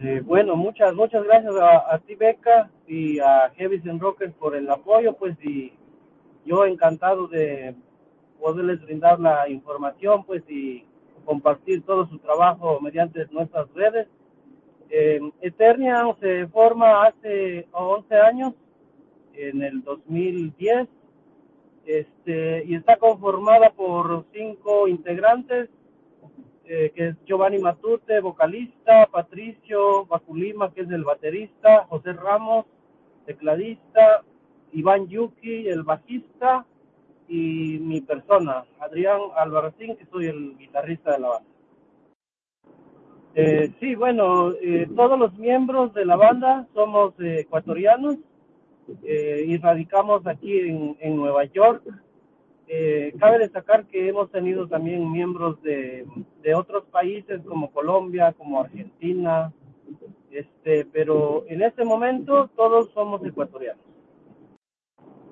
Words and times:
Eh, 0.00 0.22
bueno, 0.24 0.54
muchas, 0.54 0.94
muchas 0.94 1.24
gracias 1.24 1.56
a, 1.56 1.94
a 1.94 1.98
ti, 1.98 2.14
Beca, 2.14 2.70
y 2.86 3.18
a 3.18 3.50
Heavy 3.56 3.82
and 3.88 4.00
Rockers 4.00 4.32
por 4.34 4.54
el 4.54 4.70
apoyo, 4.70 5.14
pues, 5.14 5.36
y 5.42 5.72
yo 6.44 6.64
encantado 6.64 7.26
de 7.26 7.74
poderles 8.38 8.80
brindar 8.82 9.18
la 9.18 9.48
información, 9.48 10.22
pues, 10.24 10.44
y 10.48 10.84
compartir 11.24 11.82
todo 11.82 12.06
su 12.06 12.18
trabajo 12.18 12.80
mediante 12.80 13.26
nuestras 13.32 13.72
redes. 13.74 14.06
Eh, 14.88 15.20
se 16.20 16.46
forma 16.46 17.04
hace 17.04 17.66
11 17.72 18.14
años, 18.14 18.54
en 19.34 19.62
el 19.62 19.82
2010, 19.82 20.88
este, 21.86 22.64
y 22.66 22.76
está 22.76 22.96
conformada 22.96 23.70
por 23.70 24.24
cinco 24.32 24.86
integrantes, 24.86 25.68
eh, 26.68 26.92
que 26.94 27.08
es 27.08 27.16
Giovanni 27.24 27.58
Matute, 27.58 28.20
vocalista, 28.20 29.06
Patricio 29.06 30.04
Baculima, 30.06 30.72
que 30.72 30.82
es 30.82 30.90
el 30.90 31.02
baterista, 31.02 31.86
José 31.88 32.12
Ramos, 32.12 32.66
tecladista, 33.24 34.22
Iván 34.72 35.08
Yuki, 35.08 35.68
el 35.68 35.82
bajista, 35.82 36.66
y 37.28 37.78
mi 37.78 38.00
persona, 38.00 38.64
Adrián 38.80 39.20
Albarracín, 39.36 39.96
que 39.96 40.06
soy 40.06 40.26
el 40.26 40.56
guitarrista 40.58 41.12
de 41.12 41.18
la 41.20 41.28
banda. 41.28 41.48
Eh, 43.34 43.72
sí, 43.78 43.94
bueno, 43.94 44.52
eh, 44.52 44.88
todos 44.96 45.18
los 45.18 45.32
miembros 45.38 45.94
de 45.94 46.04
la 46.04 46.16
banda 46.16 46.66
somos 46.74 47.14
eh, 47.20 47.40
ecuatorianos 47.40 48.16
eh, 49.04 49.44
y 49.46 49.56
radicamos 49.58 50.26
aquí 50.26 50.58
en, 50.58 50.96
en 51.00 51.16
Nueva 51.16 51.44
York. 51.44 51.82
Eh, 52.70 53.14
cabe 53.18 53.38
destacar 53.38 53.86
que 53.86 54.08
hemos 54.08 54.30
tenido 54.30 54.68
también 54.68 55.10
miembros 55.10 55.60
de, 55.62 56.06
otros 56.54 56.84
países 56.86 57.40
como 57.46 57.70
Colombia, 57.70 58.34
como 58.36 58.60
Argentina, 58.60 59.52
este, 60.30 60.84
pero 60.86 61.44
en 61.48 61.62
este 61.62 61.84
momento 61.84 62.50
todos 62.56 62.90
somos 62.92 63.24
ecuatorianos. 63.24 63.82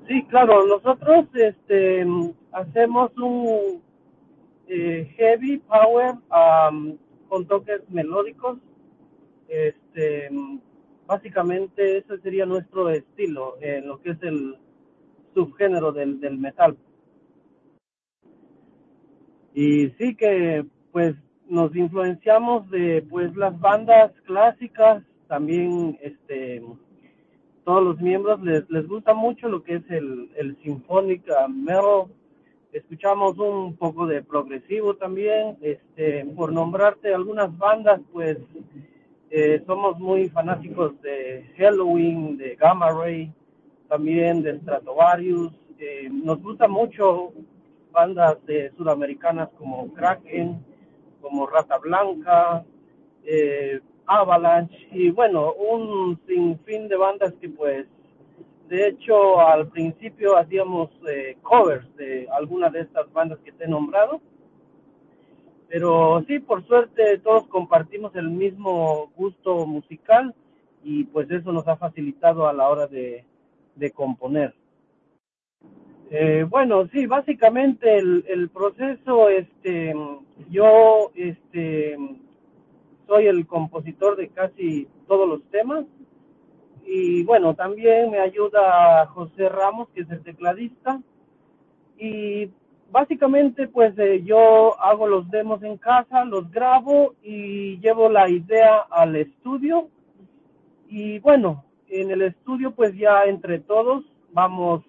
Sí, 0.09 0.25
claro, 0.25 0.67
nosotros 0.67 1.27
este, 1.35 2.07
hacemos 2.53 3.11
un 3.19 3.83
eh, 4.69 5.13
heavy 5.17 5.59
power 5.59 6.15
um, 6.31 6.97
con 7.29 7.47
toques 7.47 7.83
melódicos. 7.91 8.59
Este, 9.49 10.31
básicamente 11.07 11.99
ese 11.99 12.19
sería 12.19 12.47
nuestro 12.47 12.89
estilo 12.91 13.57
lo 13.85 14.01
que 14.01 14.11
es 14.11 14.23
el 14.23 14.57
subgénero 15.35 15.93
del 15.93 16.39
metal. 16.39 16.77
Y 19.57 19.89
sí 19.99 20.15
que 20.15 20.67
pues 20.93 21.17
nos 21.49 21.75
influenciamos 21.75 22.71
de 22.71 23.03
pues 23.09 23.35
las 23.37 23.59
bandas 23.59 24.13
clásicas, 24.27 25.03
también 25.29 25.99
este 26.03 26.63
todos 27.65 27.83
los 27.83 27.99
miembros 27.99 28.43
les, 28.43 28.69
les 28.69 28.87
gusta 28.87 29.15
mucho 29.15 29.49
lo 29.49 29.63
que 29.63 29.77
es 29.77 29.91
el, 29.91 30.31
el 30.37 30.59
symphonic 30.63 31.23
metal, 31.49 32.05
escuchamos 32.71 33.39
un 33.39 33.75
poco 33.77 34.07
de 34.07 34.23
progresivo 34.23 34.95
también, 34.97 35.57
este 35.63 36.27
por 36.37 36.53
nombrarte 36.53 37.15
algunas 37.15 37.57
bandas 37.57 38.03
pues 38.13 38.37
eh, 39.31 39.63
somos 39.67 39.99
muy 39.99 40.29
fanáticos 40.29 41.01
de 41.01 41.51
Halloween, 41.57 42.37
de 42.37 42.57
Gamma 42.57 42.91
Ray, 42.93 43.33
también 43.89 44.43
de 44.43 44.61
Stratovarius, 44.61 45.51
eh, 45.79 46.11
nos 46.13 46.43
gusta 46.43 46.69
mucho 46.69 47.33
bandas 47.97 48.45
de 48.45 48.71
sudamericanas 48.77 49.49
como 49.59 49.91
Kraken, 49.95 50.63
como 51.23 51.47
Rata 51.47 51.79
Blanca, 51.79 52.63
eh, 53.25 53.81
Avalanche 54.05 54.77
y 54.93 55.11
bueno, 55.11 55.55
un 55.55 56.21
sinfín 56.27 56.89
de 56.89 56.97
bandas 56.97 57.33
que 57.41 57.49
pues 57.49 57.87
de 58.69 58.89
hecho 58.89 59.41
al 59.41 59.69
principio 59.69 60.37
hacíamos 60.37 60.91
eh, 61.09 61.39
covers 61.41 61.89
de 61.97 62.29
algunas 62.39 62.71
de 62.75 62.81
estas 62.81 63.11
bandas 63.15 63.39
que 63.39 63.53
te 63.53 63.65
he 63.65 63.69
nombrado, 63.69 64.21
pero 65.69 66.23
sí, 66.29 66.39
por 66.39 66.67
suerte 66.67 67.19
todos 67.21 67.47
compartimos 67.49 68.15
el 68.15 68.29
mismo 68.29 69.11
gusto 69.17 69.67
musical 69.67 70.35
y 70.85 71.05
pues 71.05 71.31
eso 71.31 71.51
nos 71.51 71.67
ha 71.67 71.77
facilitado 71.77 72.47
a 72.47 72.53
la 72.53 72.69
hora 72.69 72.87
de, 72.87 73.25
de 73.75 73.91
componer. 73.91 74.55
Eh, 76.11 76.47
bueno, 76.49 76.87
sí, 76.89 77.07
básicamente 77.07 77.99
el, 77.99 78.25
el 78.29 78.49
proceso, 78.49 79.29
este, 79.29 79.95
yo, 80.49 81.11
este, 81.15 81.97
soy 83.07 83.27
el 83.27 83.47
compositor 83.47 84.17
de 84.17 84.29
casi 84.29 84.89
todos 85.07 85.29
los 85.29 85.43
temas. 85.51 85.85
Y 86.85 87.25
bueno, 87.25 87.55
también 87.55 88.11
me 88.11 88.21
ayuda 88.21 89.07
José 89.07 89.49
Ramos, 89.49 89.89
que 89.91 90.03
es 90.03 90.11
el 90.11 90.23
tecladista. 90.23 91.01
Y 91.99 92.51
básicamente 92.91 93.69
pues 93.69 93.99
eh, 93.99 94.23
yo 94.25 94.81
hago 94.81 95.07
los 95.07 95.29
demos 95.31 95.63
en 95.63 95.77
casa, 95.77 96.25
los 96.25 96.51
grabo 96.51 97.15
y 97.23 97.79
llevo 97.81 98.09
la 98.09 98.29
idea 98.29 98.79
al 98.91 99.17
estudio. 99.17 99.89
Y 100.89 101.19
bueno, 101.19 101.65
en 101.89 102.11
el 102.11 102.23
estudio 102.23 102.73
pues 102.73 102.97
ya 102.97 103.25
entre 103.25 103.59
todos 103.59 104.05
vamos 104.33 104.85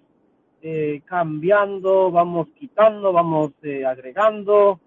eh, 0.62 1.02
cambiando, 1.04 2.10
vamos 2.10 2.48
quitando, 2.58 3.12
vamos 3.12 3.52
eh, 3.62 3.84
agregando 3.84 4.80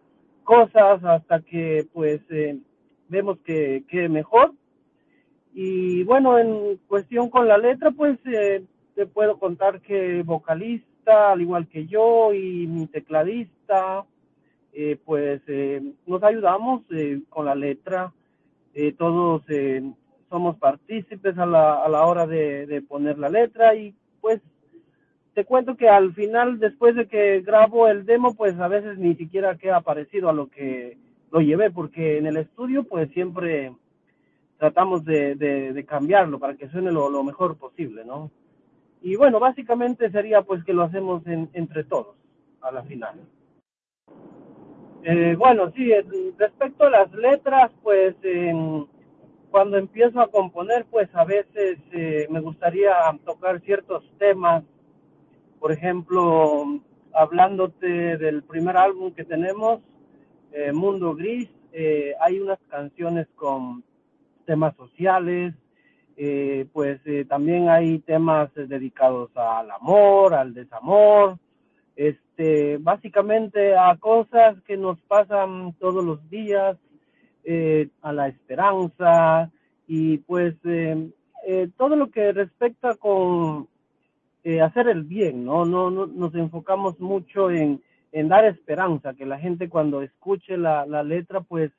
cosas 0.44 1.04
hasta 1.04 1.42
que 1.42 1.88
pues 1.94 2.22
eh, 2.30 2.58
vemos 3.08 3.38
que, 3.46 3.84
que 3.88 4.10
mejor. 4.10 4.54
Y 5.54 6.04
bueno, 6.04 6.38
en 6.38 6.78
cuestión 6.88 7.30
con 7.30 7.48
la 7.48 7.58
letra, 7.58 7.92
pues 7.92 8.18
eh, 8.26 8.64
te 8.96 9.06
puedo 9.06 9.38
contar 9.38 9.82
que 9.82 10.24
vocalista, 10.24 11.32
al 11.32 11.42
igual 11.42 11.68
que 11.68 11.88
yo, 11.88 12.34
y 12.34 12.68
mi 12.68 12.88
tecladista, 12.88 14.06
eh, 14.74 14.98
pues 15.04 15.42
eh, 15.48 15.82
nos 16.06 16.24
ayudamos 16.24 16.84
con 17.30 17.46
la 17.46 17.56
letra. 17.56 18.14
Todos 18.98 19.44
somos 20.30 20.56
partícipes 20.56 21.38
a 21.38 21.46
la, 21.46 21.84
a 21.84 21.90
la 21.90 22.06
hora 22.06 22.26
de, 22.26 22.66
de 22.66 22.82
poner 22.82 23.20
la 23.20 23.28
letra 23.28 23.76
y 23.76 23.94
pues 24.22 24.40
te 25.34 25.46
cuento 25.46 25.78
que 25.78 25.88
al 25.88 26.14
final, 26.14 26.60
después 26.60 26.96
de 26.96 27.08
que 27.08 27.42
grabo 27.42 27.88
el 27.88 28.06
demo, 28.06 28.36
pues 28.36 28.60
a 28.60 28.68
veces 28.68 28.98
ni 28.98 29.16
siquiera 29.16 29.58
queda 29.58 29.82
parecido 29.82 30.30
a 30.30 30.34
lo 30.34 30.50
que 30.50 30.98
lo 31.32 31.40
llevé, 31.40 31.72
porque 31.72 32.18
en 32.18 32.28
el 32.28 32.38
estudio 32.38 32.84
pues 32.84 33.10
siempre 33.12 33.72
tratamos 34.58 35.06
de, 35.06 35.36
de, 35.36 35.86
cambiarlo 35.86 36.38
para 36.38 36.56
que 36.56 36.70
suene 36.70 36.92
lo, 36.92 37.10
lo, 37.10 37.24
mejor 37.24 37.58
posible, 37.58 38.06
¿no? 38.06 38.30
Y 39.02 39.16
bueno, 39.16 39.40
básicamente 39.40 40.12
sería 40.12 40.44
pues 40.44 40.64
que 40.64 40.74
lo 40.74 40.84
hacemos 40.84 41.26
en, 41.26 41.50
entre 41.54 41.84
todos 41.86 42.16
a 42.62 42.72
la 42.72 42.84
final. 42.84 43.16
Eh, 45.04 45.36
bueno, 45.36 45.72
sí, 45.72 45.92
respecto 46.38 46.84
a 46.84 46.92
las 46.92 47.12
letras, 47.14 47.72
pues 47.82 48.16
eh, 48.22 48.54
cuando 49.50 49.78
empiezo 49.78 50.22
a 50.22 50.30
componer, 50.30 50.86
pues 50.92 51.10
a 51.16 51.26
veces 51.26 51.80
eh, 51.92 52.28
me 52.30 52.40
gustaría 52.40 52.94
tocar 53.26 53.62
ciertos 53.62 54.04
temas 54.20 54.64
por 55.62 55.72
ejemplo, 55.72 56.82
hablándote 57.14 58.18
del 58.18 58.42
primer 58.42 58.76
álbum 58.76 59.14
que 59.14 59.24
tenemos, 59.24 59.80
eh, 60.52 60.74
Mundo 60.74 61.14
Gris, 61.14 61.50
eh, 61.72 62.16
hay 62.20 62.40
unas 62.40 62.58
canciones 62.68 63.28
con 63.36 63.84
temas 64.46 64.76
sociales, 64.76 65.54
eh, 66.18 66.66
pues 66.74 67.00
también 67.30 67.70
hay 67.70 68.00
temas 68.00 68.50
dedicados 68.56 69.30
al 69.38 69.70
amor, 69.70 70.34
al 70.34 70.56
desamor, 70.56 71.38
este, 71.96 72.78
básicamente 72.78 73.78
a 73.78 73.96
cosas 73.98 74.60
que 74.64 74.78
nos 74.78 75.00
pasan 75.02 75.76
todos 75.80 76.04
los 76.04 76.28
días, 76.32 76.76
a 78.02 78.14
la 78.14 78.28
esperanza 78.28 79.52
y 79.88 80.18
pues 80.20 80.56
todo 81.76 81.96
lo 81.96 82.10
que 82.12 82.32
respecta 82.32 82.96
con 82.96 83.68
eh, 84.44 84.62
hacer 84.62 84.88
el 84.88 85.04
bien, 85.04 85.46
¿no? 85.46 85.66
No, 85.66 85.90
no 85.92 86.08
nos 86.08 86.34
enfocamos 86.36 87.00
mucho 87.00 87.52
en, 87.52 87.82
en 88.12 88.28
dar 88.28 88.46
esperanza, 88.46 89.14
que 89.14 89.26
la 89.26 89.40
gente 89.40 89.70
cuando 89.70 90.02
escuche 90.02 90.58
la, 90.58 90.86
la 90.86 91.04
letra, 91.04 91.42
pues, 91.42 91.72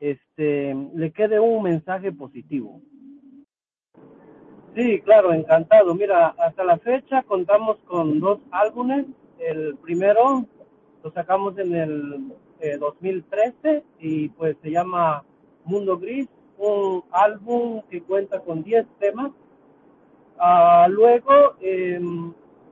este, 0.00 0.74
le 0.94 1.12
quede 1.12 1.38
un 1.38 1.62
mensaje 1.62 2.10
positivo. 2.12 2.80
Sí, 4.74 5.00
claro, 5.00 5.32
encantado. 5.32 5.94
Mira, 5.94 6.28
hasta 6.38 6.64
la 6.64 6.78
fecha 6.78 7.22
contamos 7.24 7.78
con 7.86 8.20
dos 8.20 8.38
álbumes. 8.52 9.04
El 9.38 9.76
primero 9.76 10.46
lo 11.02 11.10
sacamos 11.12 11.58
en 11.58 11.74
el 11.74 12.32
eh, 12.60 12.76
2013 12.78 13.82
y 13.98 14.28
pues 14.30 14.56
se 14.62 14.70
llama 14.70 15.24
Mundo 15.64 15.98
Gris, 15.98 16.28
un 16.58 17.02
álbum 17.10 17.82
que 17.90 18.02
cuenta 18.02 18.40
con 18.40 18.62
10 18.62 18.86
temas 18.98 19.32
Uh, 20.40 20.90
luego, 20.90 21.54
eh, 21.60 22.00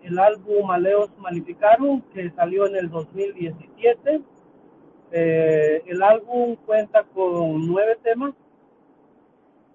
el 0.03 0.19
álbum 0.19 0.71
Aleos 0.71 1.11
Malificarum, 1.19 2.01
que 2.15 2.31
salió 2.31 2.67
en 2.67 2.77
el 2.77 2.89
2017. 2.89 4.23
Eh, 5.13 5.83
el 5.87 6.03
álbum 6.03 6.57
cuenta 6.65 7.05
con 7.05 7.67
nueve 7.67 7.99
temas. 8.03 8.33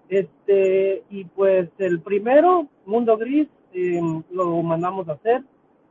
Este, 0.08 1.04
y 1.08 1.24
pues 1.24 1.68
el 1.78 2.00
primero, 2.00 2.66
Mundo 2.84 3.16
Gris, 3.16 3.48
eh, 3.72 4.00
lo 4.30 4.62
mandamos 4.62 5.08
a 5.08 5.12
hacer, 5.12 5.42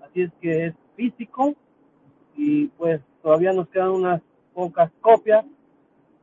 así 0.01 0.23
es 0.23 0.31
que 0.41 0.67
es 0.67 0.73
físico 0.95 1.55
y 2.35 2.67
pues 2.67 3.01
todavía 3.21 3.53
nos 3.53 3.67
quedan 3.69 3.91
unas 3.91 4.21
pocas 4.53 4.91
copias. 5.01 5.45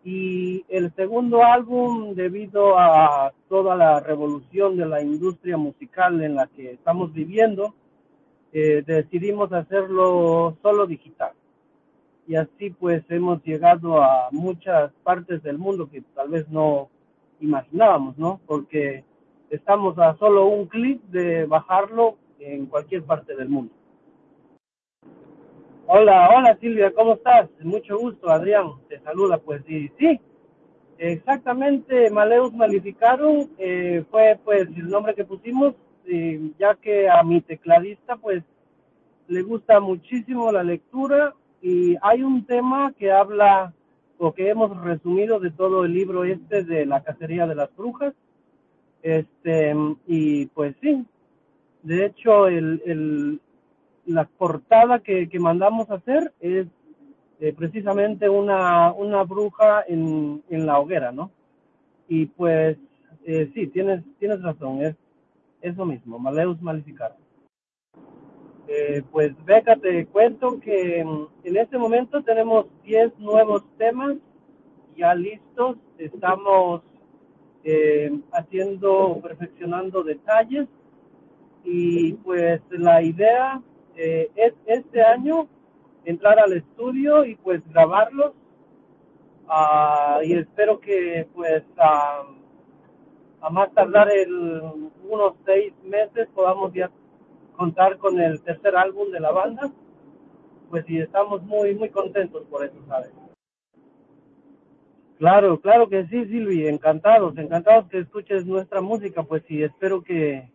Y 0.02 0.64
el 0.68 0.94
segundo 0.94 1.44
álbum, 1.44 2.14
debido 2.14 2.78
a 2.78 3.32
toda 3.48 3.76
la 3.76 4.00
revolución 4.00 4.76
de 4.76 4.86
la 4.86 5.02
industria 5.02 5.58
musical 5.58 6.22
en 6.22 6.36
la 6.36 6.46
que 6.46 6.72
estamos 6.72 7.12
viviendo, 7.12 7.74
eh, 8.52 8.82
decidimos 8.86 9.52
hacerlo 9.52 10.56
solo 10.62 10.86
digital. 10.86 11.32
Y 12.26 12.36
así 12.36 12.70
pues 12.70 13.04
hemos 13.10 13.42
llegado 13.44 14.02
a 14.02 14.28
muchas 14.30 14.92
partes 15.02 15.42
del 15.42 15.58
mundo 15.58 15.90
que 15.90 16.02
tal 16.14 16.30
vez 16.30 16.48
no 16.48 16.88
imaginábamos, 17.40 18.16
¿no? 18.16 18.40
Porque 18.46 19.04
estamos 19.50 19.98
a 19.98 20.16
solo 20.16 20.46
un 20.46 20.66
clic 20.66 21.02
de 21.10 21.44
bajarlo 21.44 22.16
en 22.38 22.66
cualquier 22.66 23.02
parte 23.02 23.36
del 23.36 23.48
mundo. 23.48 23.72
Hola, 25.92 26.28
hola 26.36 26.56
Silvia, 26.60 26.92
¿cómo 26.94 27.14
estás? 27.14 27.50
Mucho 27.62 27.98
gusto, 27.98 28.30
Adrián, 28.30 28.74
te 28.88 29.00
saluda, 29.00 29.38
pues 29.38 29.68
y 29.68 29.88
sí, 29.98 30.20
exactamente, 30.98 32.08
Maleus 32.10 32.52
Malificarum 32.52 33.48
eh, 33.58 34.04
fue 34.08 34.38
pues 34.44 34.68
el 34.68 34.88
nombre 34.88 35.16
que 35.16 35.24
pusimos, 35.24 35.74
ya 36.60 36.76
que 36.76 37.08
a 37.08 37.24
mi 37.24 37.40
tecladista 37.40 38.16
pues 38.18 38.44
le 39.26 39.42
gusta 39.42 39.80
muchísimo 39.80 40.52
la 40.52 40.62
lectura 40.62 41.34
y 41.60 41.96
hay 42.02 42.22
un 42.22 42.46
tema 42.46 42.94
que 42.96 43.10
habla 43.10 43.74
o 44.18 44.32
que 44.32 44.48
hemos 44.48 44.80
resumido 44.84 45.40
de 45.40 45.50
todo 45.50 45.84
el 45.84 45.92
libro 45.92 46.22
este 46.22 46.62
de 46.62 46.86
la 46.86 47.02
cacería 47.02 47.48
de 47.48 47.56
las 47.56 47.74
brujas. 47.74 48.14
Este, 49.02 49.74
y 50.06 50.46
pues 50.46 50.76
sí, 50.80 51.04
de 51.82 52.06
hecho, 52.06 52.46
el, 52.46 52.80
el 52.86 53.40
la 54.10 54.24
portada 54.24 55.00
que, 55.00 55.28
que, 55.28 55.38
mandamos 55.38 55.90
hacer 55.90 56.32
es 56.40 56.66
eh, 57.38 57.52
precisamente 57.52 58.28
una, 58.28 58.92
una 58.92 59.22
bruja 59.22 59.84
en, 59.86 60.42
en, 60.50 60.66
la 60.66 60.78
hoguera, 60.78 61.12
¿no? 61.12 61.30
Y 62.08 62.26
pues 62.26 62.76
eh, 63.24 63.50
sí, 63.54 63.68
tienes, 63.68 64.02
tienes 64.18 64.42
razón, 64.42 64.82
es 64.82 64.96
eso 65.62 65.84
mismo, 65.84 66.18
Maleus 66.18 66.60
Malificar. 66.60 67.16
Eh, 68.66 69.02
pues 69.10 69.32
Beca, 69.44 69.76
te 69.76 70.06
cuento 70.06 70.60
que 70.60 71.04
mm, 71.04 71.26
en 71.44 71.56
este 71.56 71.78
momento 71.78 72.22
tenemos 72.22 72.66
10 72.84 73.18
nuevos 73.18 73.64
temas 73.78 74.16
ya 74.96 75.14
listos, 75.14 75.76
estamos 75.98 76.82
haciendo, 78.32 79.20
perfeccionando 79.22 80.02
detalles 80.02 80.66
y 81.62 82.14
pues 82.14 82.60
la 82.70 83.02
idea 83.02 83.62
eh, 83.96 84.30
es 84.36 84.54
este 84.66 85.02
año 85.02 85.48
entrar 86.04 86.38
al 86.38 86.52
estudio 86.52 87.24
y 87.24 87.36
pues 87.36 87.62
grabarlos. 87.68 88.32
Uh, 89.46 90.22
y 90.22 90.34
espero 90.34 90.78
que 90.78 91.26
pues 91.34 91.64
uh, 91.76 92.40
a 93.40 93.50
más 93.50 93.72
tardar 93.74 94.08
el, 94.10 94.62
unos 95.08 95.34
seis 95.44 95.72
meses 95.82 96.28
podamos 96.34 96.72
ya 96.72 96.90
contar 97.56 97.98
con 97.98 98.20
el 98.20 98.40
tercer 98.42 98.76
álbum 98.76 99.10
de 99.10 99.20
la 99.20 99.32
banda, 99.32 99.70
pues 100.70 100.88
y 100.88 100.98
estamos 100.98 101.42
muy, 101.42 101.74
muy 101.74 101.90
contentos 101.90 102.44
por 102.46 102.64
eso, 102.64 102.76
¿sabes? 102.86 103.10
Claro, 105.18 105.60
claro 105.60 105.88
que 105.88 106.06
sí, 106.06 106.24
Silvi, 106.24 106.66
encantados, 106.66 107.36
encantados 107.36 107.86
que 107.90 107.98
escuches 107.98 108.46
nuestra 108.46 108.80
música, 108.80 109.22
pues 109.22 109.42
y 109.50 109.62
espero 109.62 110.02
que, 110.02 110.48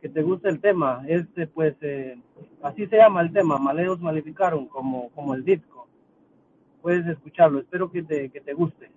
que 0.00 0.08
te 0.08 0.22
guste 0.22 0.48
el 0.48 0.60
tema. 0.60 1.02
Este, 1.06 1.46
pues, 1.46 1.74
eh, 1.80 2.18
así 2.62 2.86
se 2.86 2.96
llama 2.96 3.22
el 3.22 3.32
tema, 3.32 3.58
Maleos 3.58 4.00
Malificaron, 4.00 4.66
como, 4.66 5.10
como 5.10 5.34
el 5.34 5.44
disco. 5.44 5.88
Puedes 6.82 7.06
escucharlo, 7.06 7.58
espero 7.58 7.90
que 7.90 8.02
te, 8.02 8.30
que 8.30 8.40
te 8.40 8.54
guste. 8.54 8.90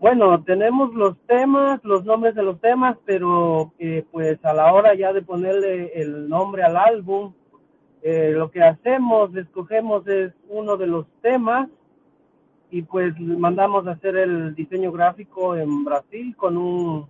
Bueno, 0.00 0.42
tenemos 0.44 0.94
los 0.94 1.18
temas, 1.26 1.78
los 1.84 2.06
nombres 2.06 2.34
de 2.34 2.42
los 2.42 2.58
temas, 2.58 2.96
pero 3.04 3.74
pues 4.10 4.42
a 4.46 4.54
la 4.54 4.72
hora 4.72 4.94
ya 4.94 5.12
de 5.12 5.20
ponerle 5.20 5.92
el 5.94 6.26
nombre 6.26 6.62
al 6.62 6.78
álbum, 6.78 7.34
eh, 8.02 8.32
lo 8.32 8.50
que 8.50 8.62
hacemos, 8.62 9.34
escogemos 9.36 10.08
es 10.08 10.32
uno 10.48 10.78
de 10.78 10.86
los 10.86 11.06
temas 11.20 11.68
y 12.70 12.80
pues 12.80 13.12
mandamos 13.20 13.86
a 13.86 13.90
hacer 13.90 14.16
el 14.16 14.54
diseño 14.54 14.90
gráfico 14.90 15.54
en 15.54 15.84
Brasil 15.84 16.34
con 16.34 16.56
un 16.56 17.06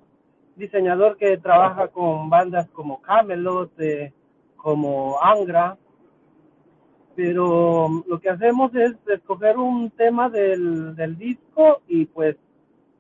diseñador 0.61 1.17
que 1.17 1.37
trabaja 1.39 1.89
con 1.89 2.31
bandas 2.31 2.69
como 2.71 3.03
Camelot, 3.03 3.73
eh, 3.81 4.12
como 4.57 5.21
Angra, 5.21 5.77
pero 7.17 7.89
lo 8.07 8.21
que 8.21 8.31
hacemos 8.31 8.75
es 8.75 8.95
escoger 9.09 9.59
un 9.59 9.91
tema 9.91 10.31
del, 10.31 10.95
del 10.95 11.19
disco 11.19 11.81
y 11.89 12.07
pues 12.07 12.37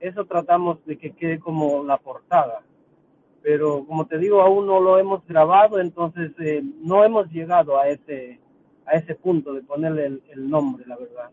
eso 0.00 0.24
tratamos 0.24 0.84
de 0.86 0.98
que 0.98 1.12
quede 1.12 1.38
como 1.38 1.84
la 1.84 1.98
portada. 1.98 2.62
Pero 3.42 3.84
como 3.86 4.06
te 4.06 4.18
digo, 4.18 4.42
aún 4.42 4.66
no 4.66 4.80
lo 4.80 4.98
hemos 4.98 5.24
grabado, 5.26 5.78
entonces 5.78 6.32
eh, 6.40 6.62
no 6.82 7.04
hemos 7.04 7.30
llegado 7.30 7.78
a 7.78 7.88
ese 7.88 8.40
a 8.86 8.96
ese 8.96 9.14
punto 9.14 9.52
de 9.52 9.62
ponerle 9.62 10.06
el, 10.06 10.22
el 10.30 10.50
nombre, 10.50 10.84
la 10.86 10.96
verdad. 10.96 11.30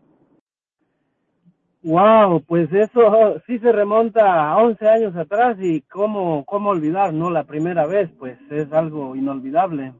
Wow, 1.82 2.42
pues 2.42 2.72
eso 2.72 3.40
sí 3.46 3.58
se 3.60 3.70
remonta 3.72 4.50
a 4.50 4.56
11 4.56 4.88
años 4.88 5.16
atrás 5.16 5.56
y 5.60 5.82
cómo, 5.82 6.44
cómo 6.44 6.70
olvidar, 6.70 7.12
¿no? 7.12 7.30
La 7.30 7.44
primera 7.44 7.86
vez, 7.86 8.10
pues 8.18 8.38
es 8.50 8.72
algo 8.72 9.14
inolvidable. 9.14 9.92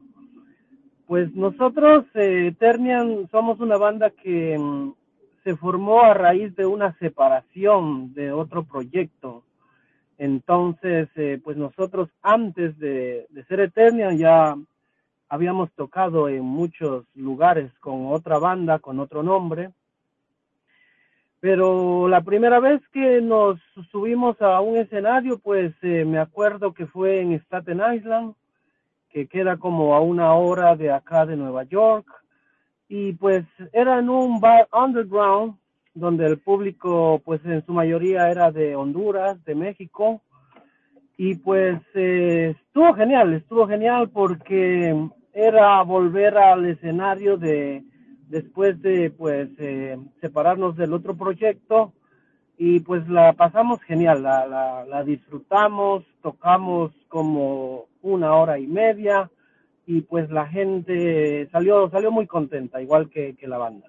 Pues 1.07 1.33
nosotros, 1.33 2.05
eh, 2.15 2.53
Ternian, 2.59 3.27
somos 3.31 3.59
una 3.59 3.77
banda 3.77 4.11
que 4.11 4.57
mm, 4.59 4.93
se 5.43 5.55
formó 5.55 6.03
a 6.03 6.13
raíz 6.13 6.55
de 6.55 6.65
una 6.65 6.93
separación 6.99 8.13
de 8.13 8.31
otro 8.31 8.63
proyecto. 8.65 9.43
Entonces, 10.17 11.07
eh, 11.15 11.39
pues 11.41 11.55
nosotros 11.55 12.09
antes 12.21 12.77
de, 12.77 13.25
de 13.29 13.43
ser 13.45 13.61
Eternian 13.61 14.17
ya 14.17 14.55
habíamos 15.29 15.71
tocado 15.73 16.27
en 16.27 16.43
muchos 16.43 17.05
lugares 17.15 17.71
con 17.79 18.07
otra 18.07 18.37
banda, 18.37 18.79
con 18.79 18.99
otro 18.99 19.23
nombre. 19.23 19.71
Pero 21.41 22.07
la 22.09 22.21
primera 22.21 22.59
vez 22.59 22.81
que 22.91 23.21
nos 23.21 23.59
subimos 23.91 24.41
a 24.41 24.59
un 24.59 24.77
escenario, 24.77 25.39
pues 25.39 25.73
eh, 25.81 26.03
me 26.05 26.19
acuerdo 26.19 26.73
que 26.73 26.85
fue 26.85 27.21
en 27.21 27.33
Staten 27.33 27.81
Island, 27.95 28.33
que 29.09 29.27
queda 29.27 29.57
como 29.57 29.95
a 29.95 30.01
una 30.01 30.33
hora 30.33 30.75
de 30.75 30.91
acá 30.91 31.25
de 31.25 31.37
Nueva 31.37 31.63
York. 31.63 32.07
Y 32.89 33.13
pues 33.13 33.45
era 33.71 33.99
en 33.99 34.09
un 34.09 34.41
bar 34.41 34.67
underground 34.73 35.55
donde 35.93 36.25
el 36.25 36.39
público 36.39 37.21
pues 37.23 37.43
en 37.45 37.65
su 37.65 37.71
mayoría 37.71 38.29
era 38.29 38.51
de 38.51 38.75
Honduras, 38.75 39.43
de 39.45 39.55
México. 39.55 40.21
Y 41.15 41.35
pues 41.35 41.79
eh, 41.93 42.55
estuvo 42.65 42.93
genial, 42.95 43.33
estuvo 43.33 43.67
genial 43.67 44.09
porque 44.09 45.09
era 45.33 45.81
volver 45.83 46.37
al 46.37 46.65
escenario 46.65 47.37
de 47.37 47.83
después 48.29 48.81
de 48.81 49.11
pues 49.11 49.49
eh, 49.57 49.97
separarnos 50.21 50.77
del 50.77 50.93
otro 50.93 51.15
proyecto 51.15 51.93
y 52.57 52.79
pues 52.81 53.07
la 53.09 53.33
pasamos 53.33 53.81
genial, 53.81 54.23
la, 54.23 54.45
la, 54.47 54.85
la 54.85 55.03
disfrutamos, 55.03 56.03
tocamos 56.21 56.91
como 57.07 57.85
una 58.01 58.35
hora 58.35 58.59
y 58.59 58.67
media, 58.67 59.29
y 59.85 60.01
pues 60.01 60.29
la 60.29 60.45
gente 60.45 61.49
salió 61.51 61.89
salió 61.89 62.11
muy 62.11 62.27
contenta, 62.27 62.79
igual 62.79 63.09
que, 63.09 63.35
la 63.41 63.57
banda. 63.57 63.87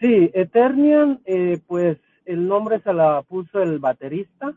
Sí, 0.00 0.30
Eternian, 0.32 1.20
eh, 1.24 1.58
pues 1.66 1.98
el 2.24 2.46
nombre 2.46 2.80
se 2.82 2.92
la 2.92 3.22
puso 3.22 3.60
el 3.60 3.80
baterista 3.80 4.54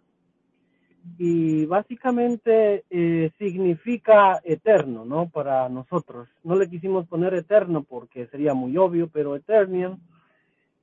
y 1.17 1.65
básicamente 1.65 2.83
eh, 2.89 3.31
significa 3.37 4.39
eterno, 4.43 5.05
¿no? 5.05 5.29
Para 5.29 5.67
nosotros. 5.69 6.27
No 6.43 6.55
le 6.55 6.69
quisimos 6.69 7.07
poner 7.07 7.33
eterno 7.33 7.83
porque 7.83 8.27
sería 8.27 8.53
muy 8.53 8.77
obvio, 8.77 9.07
pero 9.07 9.35
Eternian 9.35 9.99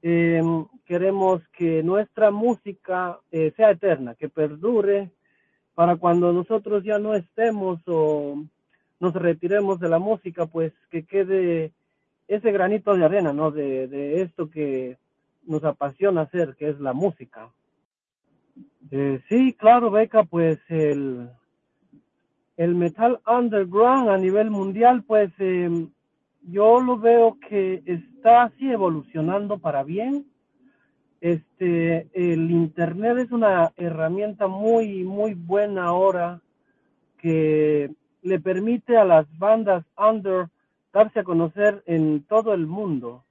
eh, 0.03 0.43
queremos 0.85 1.43
que 1.57 1.83
nuestra 1.83 2.31
música 2.31 3.19
eh, 3.33 3.53
sea 3.57 3.71
eterna, 3.71 4.15
que 4.15 4.29
perdure 4.29 5.11
para 5.75 5.97
cuando 5.97 6.33
nosotros 6.33 6.85
ya 6.85 6.99
no 6.99 7.15
estemos 7.15 7.81
o 7.87 8.37
nos 9.01 9.15
retiremos 9.15 9.81
de 9.81 9.89
la 9.89 9.99
música, 9.99 10.47
pues 10.47 10.73
que 10.91 11.05
quede 11.05 11.73
ese 12.29 12.53
granito 12.53 12.95
de 12.95 13.05
arena, 13.05 13.33
¿no? 13.33 13.51
De, 13.51 13.89
de 13.89 14.23
esto 14.23 14.51
que 14.51 14.99
nos 15.47 15.65
apasiona 15.65 16.23
hacer, 16.23 16.55
que 16.57 16.69
es 16.69 16.81
la 16.81 16.93
música. 16.93 17.49
Eh, 18.91 19.21
sí, 19.29 19.55
claro, 19.55 19.91
Beca, 19.91 20.25
pues 20.25 20.59
el, 20.69 21.29
metal 22.57 23.21
underground 23.27 24.11
a 24.11 24.19
nivel 24.19 24.51
mundial, 24.51 25.03
pues 25.05 25.33
eh, 25.39 25.89
yo 26.43 26.81
lo 26.81 26.99
veo 26.99 27.39
que 27.49 27.83
está 27.87 28.45
así 28.45 28.71
evolucionando 28.71 29.59
para 29.59 29.83
bien. 29.83 30.27
este, 31.21 32.09
el 32.13 32.51
Internet 32.51 33.19
es 33.19 33.33
una 33.33 33.73
herramienta 33.77 34.47
muy, 34.47 35.05
muy 35.05 35.35
buena 35.35 35.85
ahora 35.87 36.41
que 37.19 37.91
le 38.23 38.41
permite 38.41 38.97
a 38.97 39.05
las 39.05 39.27
bandas 39.39 39.85
under 39.97 40.49
darse 40.95 41.21
a 41.21 41.25
conocer 41.25 41.83
en 41.87 42.23
todo 42.23 42.55
el 42.55 42.67
mundo, 42.67 43.25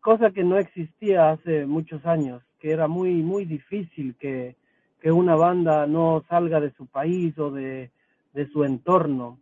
cosa 0.00 0.30
que 0.30 0.42
no 0.42 0.56
existía 0.56 1.30
hace 1.30 1.66
muchos 1.66 2.04
años, 2.06 2.42
que 2.58 2.70
era 2.70 2.88
muy, 2.88 3.22
muy 3.22 3.44
difícil 3.44 4.14
que, 4.16 4.56
que 5.00 5.12
una 5.12 5.36
banda 5.36 5.86
no 5.86 6.24
salga 6.28 6.60
de 6.60 6.72
su 6.72 6.86
país 6.86 7.36
o 7.38 7.50
de, 7.50 7.90
de 8.32 8.48
su 8.48 8.64
entorno. 8.64 9.38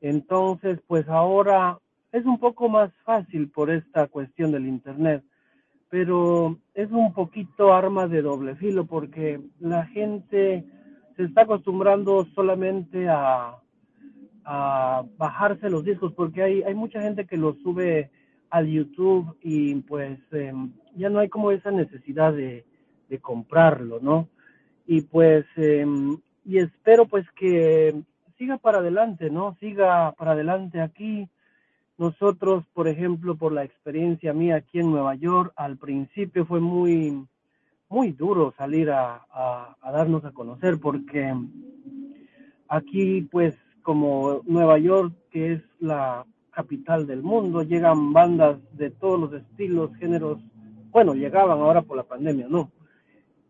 Entonces, 0.00 0.80
pues 0.86 1.08
ahora 1.08 1.78
es 2.12 2.24
un 2.24 2.38
poco 2.38 2.68
más 2.68 2.92
fácil 3.04 3.48
por 3.50 3.70
esta 3.70 4.06
cuestión 4.08 4.52
del 4.52 4.66
Internet, 4.66 5.22
pero 5.88 6.58
es 6.74 6.90
un 6.90 7.12
poquito 7.12 7.72
arma 7.72 8.06
de 8.06 8.22
doble 8.22 8.56
filo 8.56 8.86
porque 8.86 9.40
la 9.60 9.86
gente 9.86 10.64
se 11.16 11.24
está 11.24 11.42
acostumbrando 11.42 12.26
solamente 12.34 13.08
a, 13.08 13.56
a 14.44 15.04
bajarse 15.16 15.70
los 15.70 15.84
discos 15.84 16.12
porque 16.14 16.42
hay, 16.42 16.62
hay 16.62 16.74
mucha 16.74 17.00
gente 17.00 17.26
que 17.26 17.36
los 17.36 17.58
sube 17.58 18.10
al 18.52 18.66
YouTube 18.66 19.34
y 19.42 19.74
pues 19.76 20.20
em, 20.30 20.72
ya 20.94 21.08
no 21.08 21.20
hay 21.20 21.30
como 21.30 21.50
esa 21.50 21.70
necesidad 21.70 22.34
de, 22.34 22.66
de 23.08 23.18
comprarlo, 23.18 23.98
¿no? 23.98 24.28
Y 24.86 25.00
pues, 25.00 25.46
em, 25.56 26.18
y 26.44 26.58
espero 26.58 27.06
pues 27.06 27.24
que 27.30 27.94
siga 28.36 28.58
para 28.58 28.78
adelante, 28.78 29.30
¿no? 29.30 29.56
Siga 29.58 30.12
para 30.12 30.32
adelante 30.32 30.82
aquí. 30.82 31.30
Nosotros, 31.96 32.64
por 32.74 32.88
ejemplo, 32.88 33.36
por 33.36 33.52
la 33.54 33.64
experiencia 33.64 34.34
mía 34.34 34.56
aquí 34.56 34.80
en 34.80 34.90
Nueva 34.90 35.14
York, 35.14 35.54
al 35.56 35.78
principio 35.78 36.44
fue 36.44 36.60
muy, 36.60 37.26
muy 37.88 38.12
duro 38.12 38.52
salir 38.58 38.90
a, 38.90 39.24
a, 39.30 39.76
a 39.80 39.92
darnos 39.92 40.26
a 40.26 40.32
conocer 40.32 40.78
porque 40.78 41.34
aquí 42.68 43.22
pues 43.30 43.54
como 43.82 44.42
Nueva 44.44 44.78
York, 44.78 45.14
que 45.30 45.54
es 45.54 45.62
la 45.80 46.26
capital 46.52 47.06
del 47.06 47.22
mundo, 47.22 47.62
llegan 47.62 48.12
bandas 48.12 48.58
de 48.72 48.90
todos 48.90 49.18
los 49.18 49.32
estilos, 49.32 49.94
géneros, 49.96 50.38
bueno, 50.90 51.14
llegaban 51.14 51.58
ahora 51.58 51.82
por 51.82 51.96
la 51.96 52.04
pandemia, 52.04 52.46
¿no? 52.48 52.70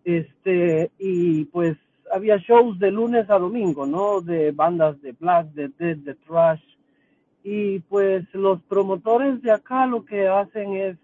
Este, 0.04 0.90
y 0.98 1.44
pues 1.46 1.76
había 2.12 2.36
shows 2.38 2.78
de 2.78 2.90
lunes 2.90 3.28
a 3.30 3.38
domingo, 3.38 3.86
¿no? 3.86 4.20
De 4.20 4.52
bandas 4.52 5.00
de 5.02 5.12
black, 5.12 5.48
de 5.52 5.68
dead, 5.68 5.96
de 5.98 6.14
trash. 6.14 6.62
Y 7.42 7.80
pues 7.80 8.24
los 8.34 8.62
promotores 8.62 9.42
de 9.42 9.50
acá 9.50 9.86
lo 9.86 10.04
que 10.04 10.28
hacen 10.28 10.74
es 10.74 10.96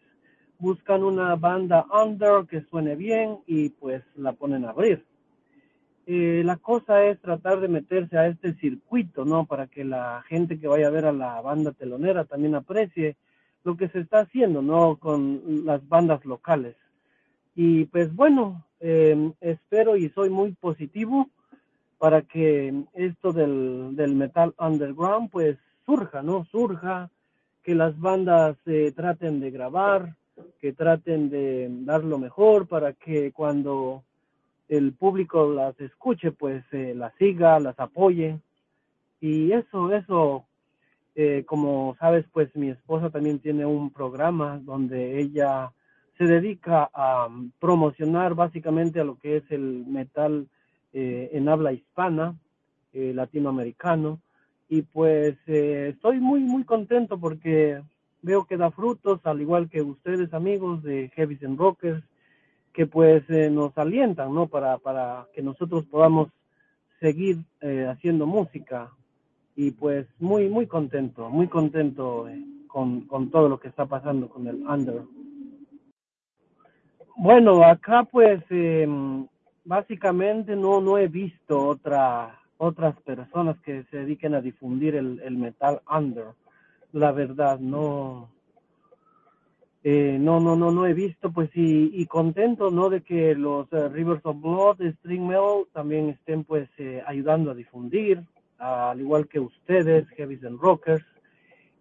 buscan 0.58 1.04
una 1.04 1.36
banda 1.36 1.86
under 1.92 2.46
que 2.46 2.62
suene 2.62 2.96
bien 2.96 3.38
y 3.46 3.70
pues 3.70 4.02
la 4.16 4.32
ponen 4.32 4.64
a 4.64 4.70
abrir. 4.70 5.04
Eh, 6.10 6.40
la 6.42 6.56
cosa 6.56 7.04
es 7.04 7.20
tratar 7.20 7.60
de 7.60 7.68
meterse 7.68 8.16
a 8.16 8.28
este 8.28 8.54
circuito, 8.54 9.26
¿no? 9.26 9.44
Para 9.44 9.66
que 9.66 9.84
la 9.84 10.24
gente 10.26 10.58
que 10.58 10.66
vaya 10.66 10.86
a 10.86 10.90
ver 10.90 11.04
a 11.04 11.12
la 11.12 11.38
banda 11.42 11.72
telonera 11.72 12.24
también 12.24 12.54
aprecie 12.54 13.16
lo 13.62 13.76
que 13.76 13.88
se 13.90 14.00
está 14.00 14.20
haciendo, 14.20 14.62
¿no? 14.62 14.96
Con 14.96 15.66
las 15.66 15.86
bandas 15.86 16.24
locales. 16.24 16.76
Y 17.54 17.84
pues 17.84 18.14
bueno, 18.16 18.64
eh, 18.80 19.32
espero 19.42 19.98
y 19.98 20.08
soy 20.08 20.30
muy 20.30 20.52
positivo 20.52 21.28
para 21.98 22.22
que 22.22 22.72
esto 22.94 23.34
del, 23.34 23.94
del 23.94 24.14
metal 24.14 24.54
underground 24.58 25.28
pues 25.30 25.58
surja, 25.84 26.22
¿no? 26.22 26.46
Surja, 26.46 27.10
que 27.62 27.74
las 27.74 28.00
bandas 28.00 28.56
eh, 28.64 28.92
traten 28.96 29.40
de 29.40 29.50
grabar, 29.50 30.16
que 30.58 30.72
traten 30.72 31.28
de 31.28 31.68
dar 31.82 32.02
lo 32.02 32.16
mejor 32.16 32.66
para 32.66 32.94
que 32.94 33.30
cuando 33.30 34.04
el 34.68 34.92
público 34.92 35.50
las 35.52 35.78
escuche, 35.80 36.30
pues 36.30 36.62
eh, 36.72 36.94
las 36.94 37.14
siga, 37.16 37.58
las 37.58 37.78
apoye. 37.80 38.38
Y 39.20 39.52
eso, 39.52 39.92
eso, 39.92 40.44
eh, 41.14 41.44
como 41.46 41.96
sabes, 41.98 42.26
pues 42.32 42.54
mi 42.54 42.68
esposa 42.68 43.10
también 43.10 43.40
tiene 43.40 43.66
un 43.66 43.90
programa 43.90 44.60
donde 44.62 45.18
ella 45.18 45.72
se 46.16 46.24
dedica 46.24 46.90
a 46.92 47.26
um, 47.26 47.50
promocionar 47.58 48.34
básicamente 48.34 49.00
a 49.00 49.04
lo 49.04 49.18
que 49.18 49.36
es 49.38 49.44
el 49.50 49.84
metal 49.86 50.48
eh, 50.92 51.30
en 51.32 51.48
habla 51.48 51.72
hispana, 51.72 52.36
eh, 52.92 53.12
latinoamericano. 53.14 54.20
Y 54.68 54.82
pues 54.82 55.36
estoy 55.46 56.20
muy, 56.20 56.40
muy 56.40 56.64
contento 56.64 57.18
porque 57.18 57.82
veo 58.20 58.44
que 58.44 58.58
da 58.58 58.70
frutos, 58.70 59.20
al 59.24 59.40
igual 59.40 59.70
que 59.70 59.80
ustedes 59.80 60.34
amigos 60.34 60.82
de 60.82 61.10
Heavies 61.14 61.42
and 61.42 61.58
Rockers, 61.58 62.04
que 62.78 62.86
pues 62.86 63.28
eh, 63.28 63.50
nos 63.50 63.76
alientan, 63.76 64.32
¿no? 64.32 64.46
Para, 64.46 64.78
para 64.78 65.26
que 65.34 65.42
nosotros 65.42 65.84
podamos 65.86 66.28
seguir 67.00 67.38
eh, 67.60 67.88
haciendo 67.90 68.24
música 68.24 68.92
y 69.56 69.72
pues 69.72 70.06
muy, 70.20 70.48
muy 70.48 70.68
contento, 70.68 71.28
muy 71.28 71.48
contento 71.48 72.28
eh, 72.28 72.40
con, 72.68 73.00
con 73.08 73.32
todo 73.32 73.48
lo 73.48 73.58
que 73.58 73.66
está 73.66 73.86
pasando 73.86 74.28
con 74.28 74.46
el 74.46 74.64
under. 74.64 75.02
Bueno, 77.16 77.64
acá 77.64 78.04
pues 78.04 78.44
eh, 78.50 78.86
básicamente 79.64 80.54
no, 80.54 80.80
no 80.80 80.98
he 80.98 81.08
visto 81.08 81.58
otra, 81.58 82.38
otras 82.58 82.94
personas 83.00 83.58
que 83.58 83.82
se 83.90 83.96
dediquen 83.96 84.36
a 84.36 84.40
difundir 84.40 84.94
el, 84.94 85.18
el 85.24 85.36
metal 85.36 85.80
under. 85.92 86.26
La 86.92 87.10
verdad, 87.10 87.58
no, 87.58 88.28
eh, 89.84 90.18
no, 90.20 90.40
no, 90.40 90.56
no, 90.56 90.72
no 90.72 90.86
he 90.86 90.94
visto, 90.94 91.30
pues 91.30 91.50
y, 91.54 91.90
y 91.94 92.06
contento, 92.06 92.70
¿no? 92.70 92.90
De 92.90 93.02
que 93.02 93.34
los 93.34 93.72
uh, 93.72 93.88
Rivers 93.88 94.24
of 94.24 94.40
Blood, 94.40 94.80
String 94.98 95.26
Metal, 95.26 95.66
también 95.72 96.08
estén 96.10 96.44
pues 96.44 96.68
eh, 96.78 97.02
ayudando 97.06 97.50
a 97.50 97.54
difundir, 97.54 98.22
al 98.58 99.00
igual 99.00 99.28
que 99.28 99.38
ustedes, 99.38 100.08
Heavies 100.16 100.44
and 100.44 100.60
Rockers, 100.60 101.04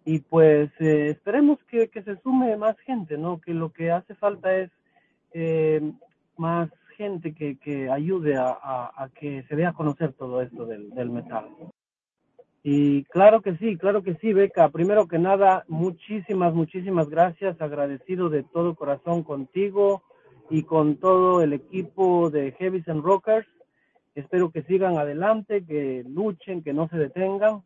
y 0.04 0.20
pues 0.20 0.70
eh, 0.78 1.10
esperemos 1.10 1.58
que, 1.64 1.88
que, 1.88 2.02
se 2.02 2.16
sume 2.22 2.56
más 2.56 2.78
gente, 2.80 3.18
¿no? 3.18 3.40
Que 3.40 3.52
lo 3.52 3.72
que 3.72 3.90
hace 3.90 4.14
falta 4.14 4.56
es 4.56 4.70
eh, 5.32 5.82
más 6.36 6.70
gente 6.96 7.34
que, 7.34 7.58
que 7.58 7.90
ayude 7.90 8.36
a, 8.36 8.56
a, 8.62 9.08
que 9.14 9.42
se 9.48 9.56
dé 9.56 9.66
a 9.66 9.72
conocer 9.72 10.12
todo 10.12 10.40
esto 10.40 10.66
del 10.66 11.10
metal. 11.10 11.48
Y 12.62 13.04
claro 13.04 13.40
que 13.40 13.56
sí, 13.56 13.76
claro 13.76 14.02
que 14.02 14.14
sí, 14.16 14.32
Beca. 14.32 14.68
Primero 14.70 15.06
que 15.06 15.18
nada, 15.18 15.64
muchísimas, 15.68 16.54
muchísimas 16.54 17.08
gracias. 17.08 17.60
Agradecido 17.60 18.28
de 18.28 18.42
todo 18.42 18.74
corazón 18.74 19.22
contigo 19.22 20.02
y 20.50 20.62
con 20.64 20.96
todo 20.96 21.42
el 21.42 21.52
equipo 21.52 22.30
de 22.30 22.52
Heavies 22.52 22.88
and 22.88 23.04
Rockers. 23.04 23.46
Espero 24.14 24.50
que 24.50 24.62
sigan 24.64 24.98
adelante, 24.98 25.64
que 25.64 26.04
luchen, 26.08 26.62
que 26.62 26.72
no 26.72 26.88
se 26.88 26.96
detengan. 26.96 27.62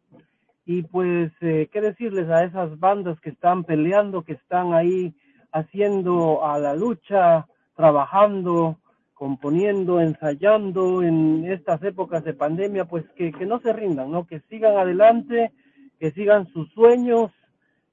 Y 0.67 0.83
pues, 0.83 1.33
eh, 1.41 1.69
¿qué 1.73 1.81
decirles 1.81 2.29
a 2.29 2.45
esas 2.45 2.79
bandas 2.79 3.19
que 3.21 3.31
están 3.31 3.65
peleando, 3.65 4.23
que 4.23 4.35
están 4.35 4.75
ahí 4.75 5.15
haciendo 5.53 6.45
a 6.45 6.59
la 6.59 6.75
lucha, 6.75 7.47
trabajando, 7.75 8.79
componiendo, 9.23 10.01
ensayando 10.01 11.01
en 11.01 11.45
estas 11.45 11.81
épocas 11.85 12.25
de 12.25 12.35
pandemia, 12.35 12.87
pues 12.87 13.05
que, 13.15 13.31
no 13.47 13.61
se 13.61 13.73
rindan, 13.73 14.11
¿no? 14.11 14.27
Que 14.27 14.41
sigan 14.51 14.77
adelante, 14.77 15.53
que 16.01 16.11
sigan 16.11 16.49
sus 16.49 16.69
sueños 16.73 17.31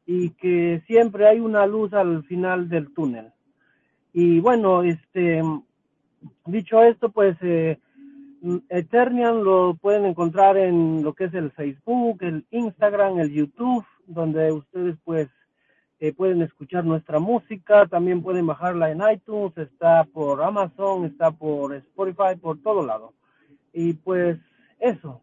y 0.07 0.31
que 0.31 0.81
siempre 0.88 1.27
hay 1.27 1.39
una 1.39 1.67
luz 1.67 1.93
al 1.93 2.24
final 2.24 2.67
del 2.67 2.91
túnel. 2.95 3.31
Y 4.12 4.39
bueno, 4.39 4.81
este, 4.81 5.43
dicho 6.48 6.81
esto, 6.81 7.09
pues 7.09 7.38
eh, 7.43 7.77
Eternian 8.67 9.43
lo 9.43 9.75
pueden 9.75 10.05
encontrar 10.05 10.57
en 10.57 11.03
lo 11.03 11.13
que 11.13 11.25
es 11.25 11.33
el 11.36 11.51
Facebook, 11.51 12.24
el 12.24 12.43
Instagram, 12.50 13.19
el 13.19 13.31
YouTube, 13.31 13.86
donde 14.07 14.51
ustedes 14.51 14.95
pues 15.03 15.29
eh, 15.99 16.13
pueden 16.13 16.41
escuchar 16.41 16.85
nuestra 16.85 17.19
música, 17.19 17.85
también 17.87 18.21
pueden 18.23 18.47
bajarla 18.47 18.89
en 18.89 19.01
iTunes, 19.11 19.57
está 19.57 20.05
por 20.05 20.41
Amazon, 20.41 21.05
está 21.05 21.31
por 21.31 21.75
Spotify, 21.75 22.37
por 22.39 22.61
todo 22.61 22.85
lado. 22.85 23.13
Y 23.73 23.93
pues 23.93 24.39
eso, 24.79 25.21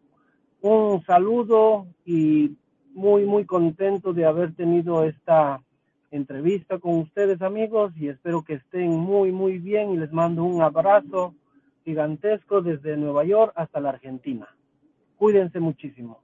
un 0.61 1.03
saludo 1.05 1.87
y 2.05 2.55
muy, 2.93 3.25
muy 3.25 3.45
contento 3.45 4.13
de 4.13 4.25
haber 4.25 4.53
tenido 4.53 5.03
esta 5.03 5.61
entrevista 6.11 6.79
con 6.79 6.99
ustedes 6.99 7.41
amigos 7.41 7.91
y 7.97 8.07
espero 8.07 8.43
que 8.43 8.53
estén 8.53 8.91
muy, 8.91 9.31
muy 9.31 9.57
bien 9.57 9.91
y 9.91 9.97
les 9.97 10.11
mando 10.11 10.43
un 10.43 10.61
abrazo 10.61 11.33
gigantesco 11.83 12.61
desde 12.61 12.97
Nueva 12.97 13.23
York 13.23 13.51
hasta 13.55 13.79
la 13.79 13.89
Argentina. 13.89 14.47
Cuídense 15.17 15.59
muchísimo. 15.59 16.21